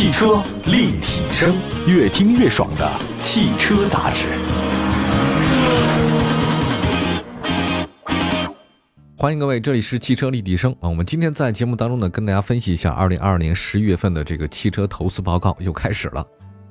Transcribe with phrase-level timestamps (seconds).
[0.00, 1.54] 汽车立体声，
[1.86, 4.28] 越听越爽的汽车杂志。
[9.14, 10.88] 欢迎各位，这里是汽车立体声啊。
[10.88, 16.26] 我们今天在节目当中呢，跟大家分析一下二零二二年十一月份的这个汽车投诉报告又开始了。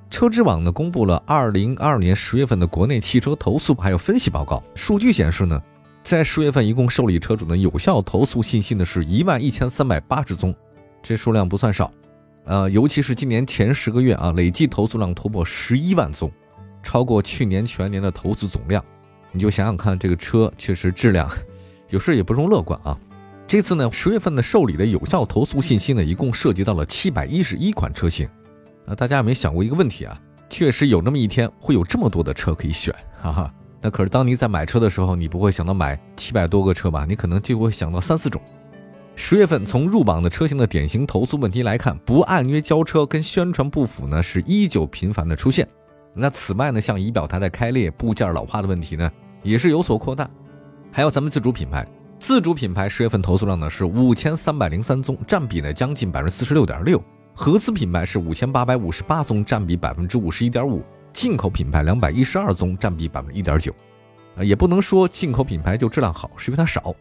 [0.10, 5.62] 车之网呢公布了二零二二年十月份的国内汽车投诉还有分析报告，数据显示呢，
[6.02, 10.52] 在十月份一共受理车主的有效投诉信息呢是一万一千三百八十宗，
[11.04, 11.94] 这数量不算少。
[12.46, 16.32] 呃，尤其是今年前十个月啊，累计投诉量突破十一万宗，
[16.82, 18.84] 超过去年全年的投诉总量。
[19.32, 21.30] 你就想想看，这个车确实质量。
[21.90, 22.98] 有事也不容乐观啊！
[23.48, 28.28] 这次呢，十月份的受理的有效投诉信息呢，一共涉及到了七百一十一款车型。
[28.86, 30.20] 那大家有没有想过一个问题啊？
[30.50, 33.54] 确实有那么一天会有这么多的车可以选，哈哈。
[33.82, 37.06] 那可是当你在买车的时候，你不会想到买七百多个车吧？
[37.08, 38.42] 你可能就会想到三四种。
[39.22, 45.68] 十月份从入榜的车型的典型投诉问题来看，不按约交车跟宣传不符呢，是依旧频繁的出现。
[46.14, 49.12] 那此外呢，像仪表台的开裂、部件老化的问题呢，
[49.44, 50.28] 也是有所扩大。
[50.90, 51.86] 还有咱们自主品牌，
[52.18, 57.00] 自主品牌十月份投诉量呢是五千三百零三宗，占比呢将近百分之四十六点六。
[57.34, 60.82] 合资品牌是五千八百五十八宗，占比百分之五十一点五。
[61.12, 63.74] 进口品牌两百一十二宗，占比百分之一点九。
[64.38, 66.96] 啊，也不能说进口品牌就质量好，是因为它少。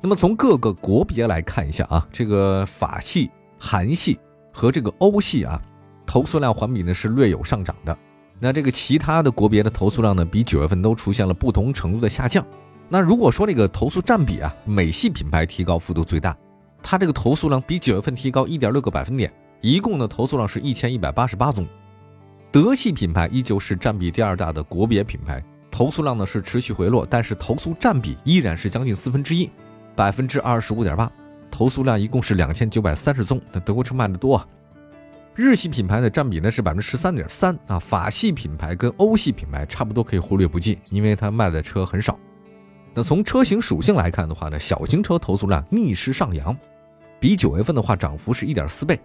[0.00, 4.18] 那么从各个国别来看一下啊，这个法系、韩系
[4.52, 5.60] 和这个欧系啊，
[6.06, 7.96] 投诉量环比呢是略有上涨的。
[8.38, 12.44] 那这个其他的国别的投诉量呢，比九月份都出现了不同程度的下降。
[12.88, 16.36] 那如果说这个投诉占比啊，美系品牌提高幅度最大，
[16.82, 21.66] 它这个投诉量比九月份提高一点六个百分点，一共的投诉量是一千一百八十八宗。
[22.52, 29.50] 德系品牌依旧是占比第二大的国别品牌，投诉量呢是持续回落，但是投诉占比依然是将近四分之一，
[29.96, 31.10] 百分之二十五点八，
[31.50, 33.40] 投诉量一共是两千九百三十宗。
[33.50, 34.46] 那德国车卖的多啊。
[35.34, 42.18] 日系品牌的占比呢是百分之十三点三啊，法系品牌跟欧系品牌差不多可以忽略不计，因为它卖的车很少。
[42.94, 46.56] 那从车型属性来看的话呢，小型车投诉量逆势上扬，
[47.20, 48.98] 比九月份的话涨幅是一点四倍。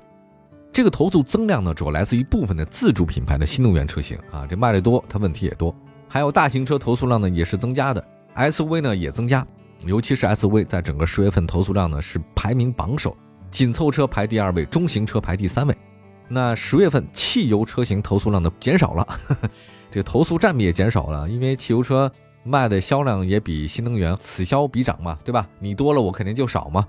[0.71, 5.75] 这个投诉增量呢，主要来自于部分的自主品牌的新能源车型啊，这卖的多，它问题也多。
[6.07, 8.01] 还有大型车投诉量呢也是增加的
[8.35, 9.45] ，SUV 呢也增加，
[9.85, 13.15] 尤其是 SUV 在整个十月份投诉量呢是排名榜首，
[13.49, 15.75] 紧凑车排第二位，中型车排第三位。
[16.27, 19.07] 那十月份汽油车型投诉量呢减少了，
[19.91, 22.11] 这个投诉占比也减少了，因为汽油车。
[22.43, 25.47] 卖的销量也比新能源此消彼长嘛，对吧？
[25.59, 26.83] 你多了，我肯定就少嘛。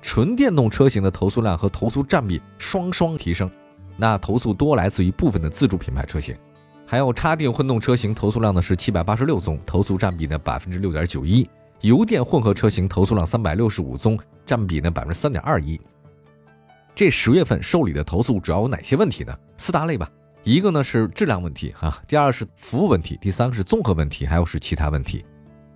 [0.00, 3.50] 纯电动车型的投诉量和投诉占比双双提升，
[3.98, 6.34] 那投诉多来自于部分的自主品牌车型，
[6.86, 11.46] 还有插电混动车型投诉量呢是七百八十六宗，投诉占比呢百分之六点九一。
[11.80, 15.80] 油电混合车型投诉量三百六十五宗，占比呢百分之三点二一。
[16.94, 19.36] 这十月份受理的投诉主要有哪些问题呢？
[19.56, 20.10] 四大类吧。
[20.42, 25.24] 一个呢是质量问题哈，第二是服务问题，第三个是综合问题，还有是其他问题。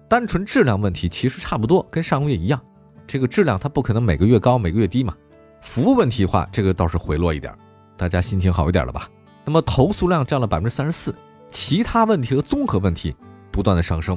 [0.08, 2.60] 单纯质量问题其实差不多，跟上个月一样。
[3.06, 5.14] 这个质量它不可能每个月高，每个月低嘛。
[5.60, 7.52] 服务问题的话，这个倒是回落一点，
[7.96, 9.10] 大家心情好一点了吧？
[9.44, 11.14] 那么投诉量占了百分之三十四，
[11.50, 13.14] 其他问题和综合问题
[13.50, 14.16] 不断的上升。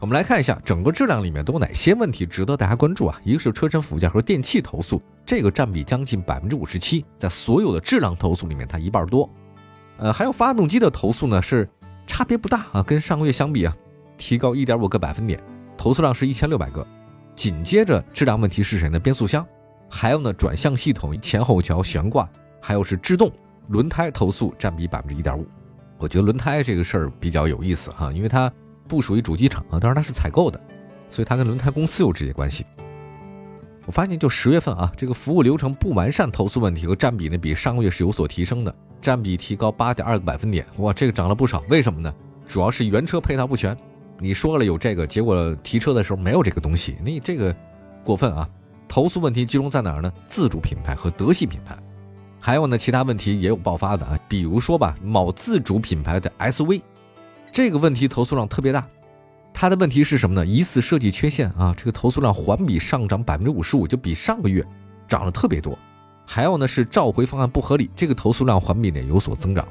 [0.00, 3.20] 我们来看一下整个质量里面都有哪些问题值得大家关注啊？
[3.22, 9.28] 一个是车身附件和电器投诉，这个占比将近百分之五十七，在所有的质量投诉里面，它一半多。
[9.98, 11.68] 呃，还有发动机的投诉呢，是
[12.06, 13.76] 差别不大啊，跟上个月相比啊，
[14.16, 15.38] 提高一点五个百分点，
[15.76, 16.86] 投诉量是一千六百个。
[17.34, 18.98] 紧接着质量问题是谁呢？
[18.98, 19.46] 变速箱，
[19.90, 22.26] 还有呢转向系统、前后桥悬挂，
[22.58, 23.30] 还有是制动
[23.68, 25.46] 轮胎投诉占比百分之一点五。
[25.98, 28.50] 我觉得轮胎这个事儿比较有意思哈，因为它
[28.90, 30.60] 不属于主机厂啊，当然它是采购的，
[31.08, 32.66] 所以它跟轮胎公司有直接关系。
[33.86, 38.74] 我发现就十月份啊，这个服务流程不完善投诉问题和占比呢，比上个月是有所提升的。
[39.00, 41.62] 占比提高八点二个百分点，哇，这个涨了不少。
[41.68, 42.12] 为什么呢？
[42.46, 43.76] 主要是原车配套不全。
[44.18, 47.54] 你说了有这个，结果提车的时候没有这个东西，你这个
[48.04, 48.46] 过分啊！
[48.86, 50.12] 投诉问题集中在哪儿呢？
[50.28, 51.78] 自主品牌和德系品牌，
[52.38, 54.18] 还有呢，其他问题也有爆发的啊。
[54.28, 56.82] 比如说吧，某自主品牌的 SUV，
[57.52, 58.86] 这个问题投诉量特别大。
[59.52, 60.46] 它的问题是什么呢？
[60.46, 64.64] 疑似设计缺陷啊，这个投诉量环比上涨百分之五十五，就比上个月
[65.08, 65.76] 涨了特别多。
[66.24, 69.66] 还有呢，是召回方案不合理，这个投诉量环比呢有所增长。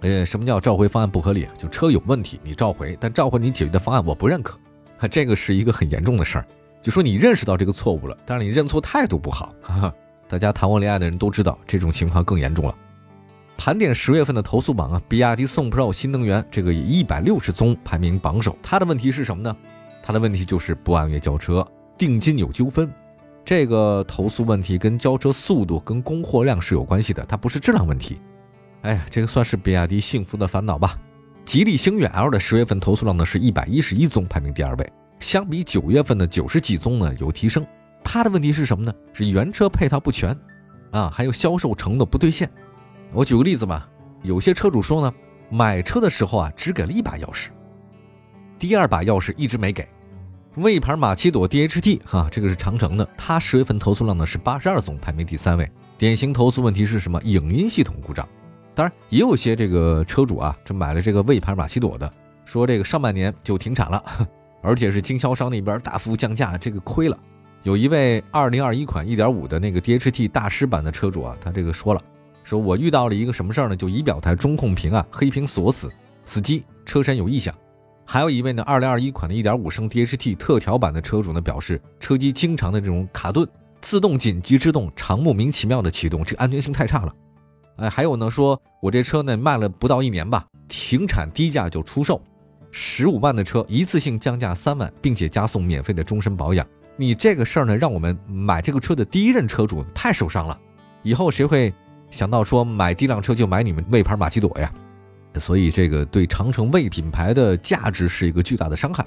[0.00, 1.46] 呃，什么叫召回方案不合理？
[1.56, 4.58] 就车有问题，你召回，但召回你解决的方案我不认可，
[5.08, 6.46] 这个是一个很严重的事儿。
[6.82, 9.94] 就说你认识到这个错误了，但是你认错态度不好，哈哈。
[10.26, 12.74] 大家谈过恋爱的人都知道，这种情况更严重了。
[13.62, 19.54] 盘点十月份的投诉榜啊，比亚迪宋 Pro 新能源这个以一百六十宗排名榜首，它的问题是什么呢？
[20.02, 21.62] 它的问题就是不按月交车，
[21.98, 22.90] 定金有纠纷。
[23.44, 28.18] 这个投诉问题跟交车速度、跟供货量是有关系的，它不是质量问题。
[28.80, 30.98] 哎呀，这个算是比亚迪幸福的烦恼吧。
[31.44, 34.92] 吉利星越 L 的十月份投诉量呢是一百一十一宗，排名第二位。
[35.18, 37.66] 相比九月份的九十几宗呢有提升。
[38.02, 38.94] 它的问题是什么呢？
[39.12, 40.34] 是原车配套不全，
[40.92, 42.50] 啊，还有销售承诺不兑现。
[43.12, 43.88] 我举个例子吧，
[44.22, 45.14] 有些车主说呢，
[45.50, 47.48] 买车的时候啊只给了一把钥匙，
[48.58, 49.86] 第二把钥匙一直没给。
[50.56, 55.70] 魏牌马奇朵 DHT 哈，这个是长城的，它十月份投诉量呢是八十二宗，排名第三位。
[55.96, 57.20] 典型投诉问题是什么？
[57.22, 58.26] 影音系统故障。
[58.74, 62.10] 当然，也有些这个车主啊，这买了这个魏牌马奇朵的，
[62.44, 64.02] 说这个上半年就停产了，
[64.62, 67.18] 而且是经销商那边大幅降价，这个亏了。
[67.62, 72.02] 有一位二零二一款一点五的那个 DHT 大师版的车主啊，他这个说了，
[72.50, 73.76] 说我遇到了一个什么事儿呢？
[73.76, 75.88] 就仪表台中控屏啊黑屏锁死，
[76.24, 77.54] 死机，车身有异响。
[78.04, 83.48] 还有一位呢，二零二一款的一点五升 DHT 特调版的车主呢，表示车机经常的这种卡顿，
[83.80, 87.14] 自动紧急制动常莫名其妙的启动，这安全性太差了。
[87.76, 92.20] 哎，还有呢，说我这车呢卖了不到一年吧，停产低价就出售，
[92.72, 96.66] 十五万的车一次性降价三万，并且加送免费的终身保养。
[96.96, 100.58] 你这个事儿呢，让我们买这个车的第一任车主太受伤了。
[101.04, 101.72] 以后谁会
[102.10, 104.72] 想到说买第一辆车就买你们魏牌马奇朵呀？
[105.36, 109.06] 所以这个对长城魏品牌的价值是一个巨大的伤害。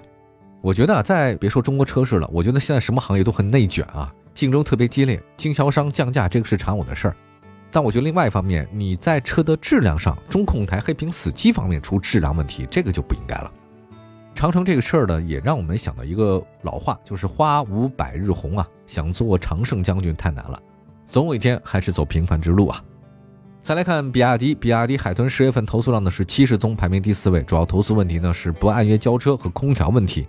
[0.62, 7.16] 我觉得啊，再别说中国车市了，我觉得现在什么行业都很内卷啊，竞争特别激烈，经销商降价这个是常有的事儿。
[7.70, 13.52] 但我觉得另外一方面，你在车的质量上，中控台黑屏死机方面出质量问题，这个就不应该了。
[14.34, 20.58] 长城这个事儿呢，也让我们想到一个老话，就是“花无百日红”啊，想做常胜将军太难了，
[21.06, 22.82] 总有一天还是走平凡之路啊。
[23.64, 30.28] 再来看比亚迪，比亚迪海豚十月份投诉量呢是七十宗，排名第四位，主要投诉问题呢是不按约交车和空调问题。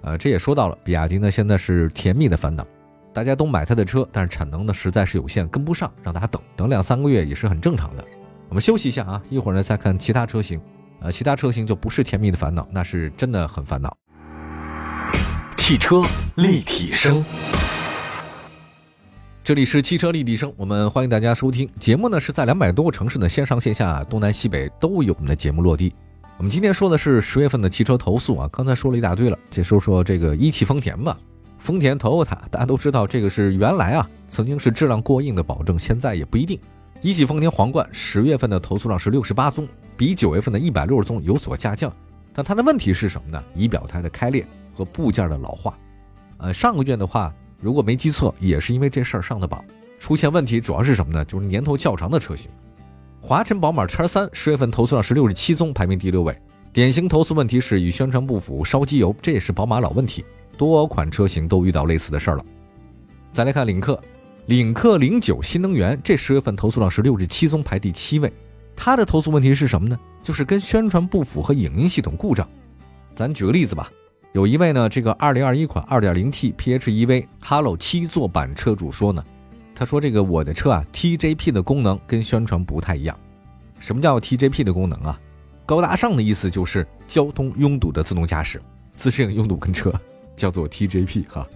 [0.00, 2.66] 呃，这也说到了，比亚迪呢现在是甜蜜的烦恼，
[3.12, 8.04] 大家都买它的车，但是产能呢实在是有限，跟不上，让大家等等两三个月也是很正常的。
[8.48, 10.60] 我们休息一下啊，一会儿呢再看其他车型。
[11.02, 13.96] 呃，其他车型就不是甜蜜的烦恼，那是真的很烦恼。
[15.56, 16.02] 汽车
[16.34, 17.24] 立体声，
[19.44, 25.92] 这里是汽车立体声，我们欢迎大家收听节目呢，是在两百多个城市的线上线下东南西北都有我们的节目落地。
[26.36, 31.18] 我们今天说的是十月份的汽车投诉啊，刚才说了一大堆了，再说说这个一汽丰田吧。
[31.58, 36.56] 丰田 Toyota 大家都知道，这个是原来啊曾经是质量过硬的保证，现在也不一定。
[37.00, 39.66] 一汽丰田皇冠十月份的投诉量是六十八宗。
[39.96, 41.92] 比九月份的一百六十宗有所下降，
[42.32, 43.42] 但它的问题是什么呢？
[43.56, 45.76] 仪表台的开裂和部件的老化。
[46.38, 49.64] 呃，上个月的话，如果没记错，也是因为这事儿上的榜。
[50.00, 51.24] 出现问题主要是什么呢？
[51.24, 52.50] 就是年头较长的车型。
[53.20, 56.36] 华晨宝马叉三十月份投诉量是六十七宗，排名第六位。
[56.72, 60.24] 典型投诉问题是与宣传不符、烧机油，这也是宝马老问题，
[60.58, 62.44] 多款车型都遇到类似的事儿了。
[63.30, 64.00] 再来看领克，
[64.46, 68.32] 领克零九新能源这十月份投诉量是六十七宗，排第七位。
[68.74, 69.96] 它的投诉问题是什么呢？
[70.20, 72.48] 就是跟宣传不符和影音系统故障。
[73.14, 73.88] 咱举个例子吧，
[74.32, 79.22] 有一位呢，这个二零二一款二点零 T PHEV Hello 七座版车主说呢，
[79.74, 83.14] 他说这个我的车啊，TJP 的功能跟宣传不太一样。
[83.78, 85.20] 什么叫 TJP 的功能啊？
[85.66, 88.58] 高大上的意思就是交通拥堵的自动驾驶，
[88.96, 89.92] 自适应拥堵跟车，
[90.34, 91.46] 叫做 TJP 哈。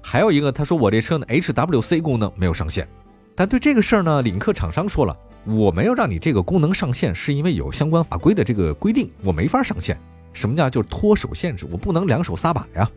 [0.00, 2.86] 还有一个，他说我这车呢，HWC 功能没有上线。
[3.34, 5.16] 但对这个事儿呢，领克厂商说了。
[5.46, 9.98] 我没有让你这个功能上线，是因为有相关法规的这个规定，我没法上线。
[10.32, 11.66] 什么叫就是脱手限制？
[11.70, 12.90] 我不能两手撒把呀。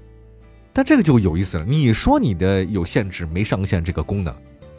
[0.72, 4.34] 但这个就有意思了，你说你的有限制没上线这个功能，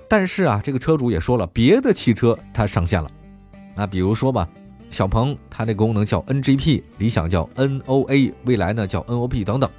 [0.09, 3.11] 但是啊，这个车主也说了，别的汽车它上线了。
[3.77, 4.49] 啊，比如说吧，
[4.91, 9.71] 小鹏它那功能叫 NGP，理想叫 NOA，未来呢叫 NOP 等等，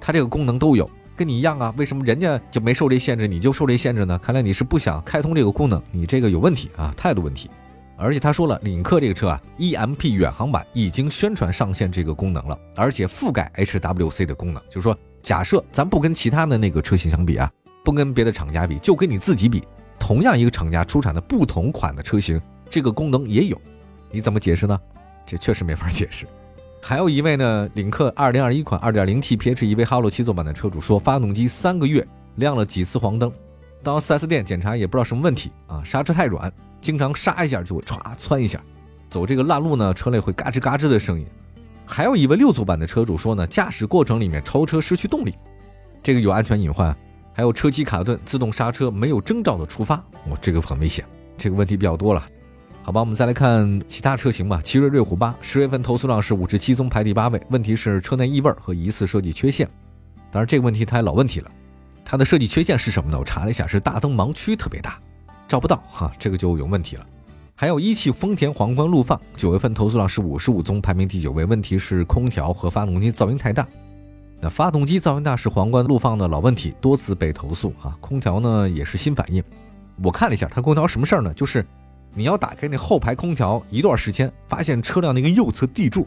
[0.00, 0.90] 它这个功能都有。
[1.16, 4.18] 跟你一样啊，为什么人家就没受这限制，你就受这限制呢？
[4.18, 7.48] 看来你是不想开通这个功能，你这个有问题啊，态度问题。
[7.96, 14.62] 而且他说了，领克这个车啊，EMP 远航版已经宣传上线这个功能了，而且覆盖 HWC 的功能。
[14.68, 17.50] 就是说，假设咱不跟其他的那个车型相比啊，
[17.84, 19.62] 不跟别的厂家比，就跟你自己比，
[19.98, 23.60] 同样一个厂家出产的不同款的车型，这个功能也有，
[24.10, 24.78] 你怎么解释呢？
[25.26, 26.26] 这确实没法解释。
[26.82, 33.32] 还有一位呢，领克二零二一款二点零 T PHEV 哈罗七座版的车主说，发动机三个月亮了几次黄灯，
[33.82, 36.52] 到 4S 店检查也不知道什么问题啊，刹车太软，
[36.84, 38.62] 经常刹一下就会歘窜一下，
[39.08, 41.26] 走这个烂路呢，车内会嘎吱嘎吱的声音。
[41.86, 45.34] 还有一位六座版的车主说呢，驾驶过程里面超车失去动力，
[46.02, 46.94] 这个有安全隐患，
[47.32, 49.96] 还有车机卡顿，自动刹车没有征兆的触发，
[50.28, 51.02] 我，这个很危险，
[51.38, 52.22] 这个问题比较多了。
[52.82, 54.60] 好吧，我们再来看其他车型吧。
[54.62, 57.40] 奇瑞瑞虎八十月份投诉量是五十七宗，排第八位。
[57.48, 59.66] 问题是车内异味和疑似设计缺陷。
[60.30, 61.50] 当然，这个问题它老问题了。
[62.04, 63.18] 它的设计缺陷是什么呢？
[63.18, 64.98] 我查了一下，是大灯盲区特别大，
[65.54, 67.06] 照不到哈，这个就有问题了。
[67.54, 71.44] 还有一汽丰田皇冠陆放，九月份投诉量是五十五宗，排名第九位。
[71.44, 73.64] 问题是空调和发动机噪音太大。
[74.40, 77.96] 那发动机噪音大是皇冠陆放的老问题，多次被投诉啊。
[78.00, 79.40] 空调呢也是新反应。
[80.02, 81.32] 我看了一下，它空调什么事儿呢？
[81.34, 81.64] 就是
[82.12, 86.04] 你要打开那后排空调一段时间，发现车辆那个右侧地柱，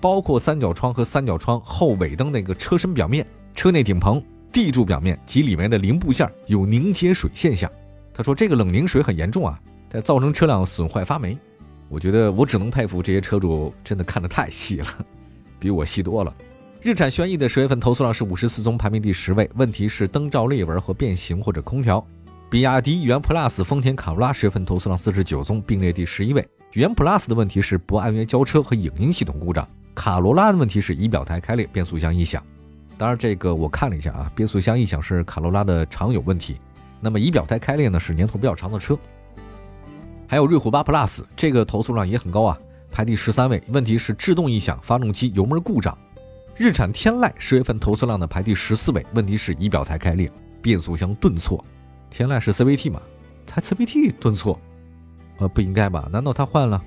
[0.00, 7.68] 包括三角窗和三角窗后尾灯那个车身表面、车内顶棚、地柱表面及里面的零部件有凝结水现象。
[8.16, 9.60] 他说这个冷凝水很严重啊。
[9.90, 11.38] 它造成车辆损坏发霉，
[11.90, 14.86] 我觉得我只能佩服这些车主，真的看得太细了，
[15.58, 16.34] 比我细多了。
[16.80, 19.48] 日产轩逸的十月份投诉量是五十四宗，排名第十位。
[19.54, 22.04] 问题是灯罩裂纹和变形或者空调。
[22.48, 26.46] 比亚迪元 Plus、丰田卡罗拉十月份投诉量四十九宗，并列第十一位。
[26.72, 32.42] 元 Plus 的问题是不按约交车和影音系统故障，卡罗拉的问题是仪表台开裂、变速箱异响。
[32.98, 36.56] 当然，这个我看了一下啊，变速箱异响是卡罗拉的常有问题。
[37.00, 38.98] 那么仪表台开裂呢，是年头比较长的车。
[40.26, 42.58] 还有瑞虎八 Plus，这个投诉量也很高啊，
[42.90, 43.62] 排第十三位。
[43.68, 45.96] 问题是制动异响、发动机油门故障。
[46.56, 51.62] 日产天籁十月份投诉量呢排第十四位，问题是仪表台开裂、变速箱顿挫。
[52.10, 53.00] 天籁是 CVT 吗？
[53.46, 54.58] 才 CVT 顿挫？
[55.38, 56.08] 呃，不应该吧？
[56.10, 56.82] 难道它换了？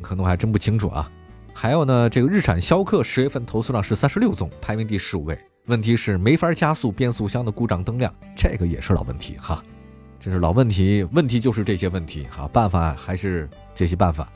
[0.00, 1.10] 可能我还真不清楚啊。
[1.52, 5.36] 还有呢，这个日产逍客十月份投诉量是三十六宗，排名第十五位。
[5.66, 9.62] 问题是没法加速，变速箱的故障灯亮，这个也是老问题哈。
[10.18, 14.28] 这是老问题，问题就是这些问题哈，办法还是这些办法。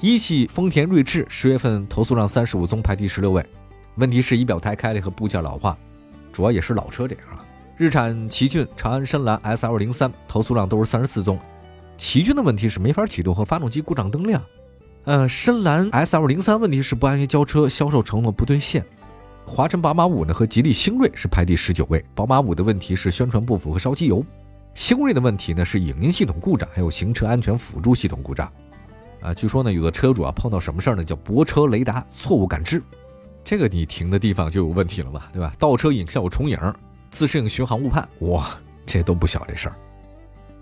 [0.00, 3.44] 一汽丰田锐志十月份投诉量三十五宗，排第十六位，
[3.94, 5.76] 问题是仪表台开裂和部件老化，
[6.32, 7.44] 主要也是老车这样啊。
[7.76, 11.38] 日产奇骏、长安深蓝 S L 零三投诉量都是三十四宗，
[11.96, 14.42] 奇骏的问题是没法启动和发动机故障灯亮，
[15.04, 18.84] 呃，深蓝 S L 零三问题是不按约交车，销售承诺不兑现。
[19.44, 24.24] 华晨宝马五呢和吉利星瑞是排第十九位，宝马五的问题是宣传不符合烧机油。
[24.72, 28.50] 星瑞的问题呢是影音系统故障，还有行车安全辅助系统故障。
[29.20, 31.04] 啊，据说呢有的车主啊碰到什么事儿呢？
[31.04, 32.82] 叫泊车雷达错误感知，
[33.44, 35.52] 这个你停的地方就有问题了嘛，对吧？
[35.58, 36.58] 倒车影像有重影，
[37.10, 38.48] 自适应巡航误判，哇，
[38.86, 39.74] 这都不小这事儿。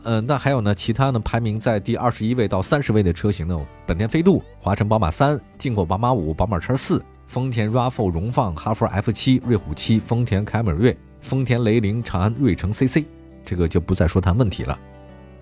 [0.02, 3.56] 嗯，那还有呢，其他呢排名在第二十一位到三十位的车型呢，
[3.86, 13.04] 本田飞度、华晨宝马三、进口宝马五、宝马叉四、丰田 RAV4 荣放、哈弗 F 七、瑞虎七、丰田凯美瑞、丰田雷凌、长安睿城 CC。
[13.44, 14.76] 这个就不再说谈问题了。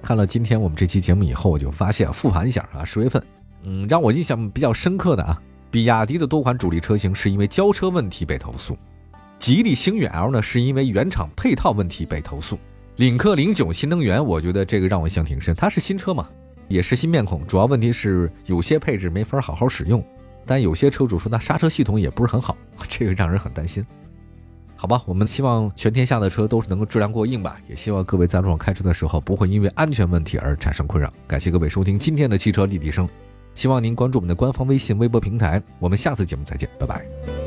[0.02, 3.22] 看了今天我们这期节目以后，我就发现复盘一下啊，十月份，
[3.64, 5.40] 嗯，让我印象比较深刻的啊，
[5.70, 8.76] 比亚迪的多款主力车型是因为交车问题被投诉，
[9.38, 12.58] 吉利星越 L 呢是因为原厂配套问题被投诉，
[12.96, 16.28] 领克零九新能源，我觉得这个让我印象挺深，它是新车嘛，
[16.68, 20.04] 也是新面孔，主要问题是有些配置没法好好使用，
[20.48, 22.56] 但有些车主说那刹车系统也不是很好，
[22.88, 23.86] 这个让人很担心。
[24.74, 31.12] 好吧，我们希望全天下的车都是能够质量过硬吧，也希望各位在路上开车的时候不会因为安全问题而产生困扰。
[31.26, 33.08] 感谢各位收听今天的汽车立体声，
[33.54, 35.62] 希望您关注我们的官方微信、微博平台。
[35.78, 37.37] 我们下次节目再见，拜拜。